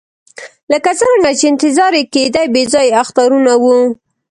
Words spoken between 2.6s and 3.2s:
ځایه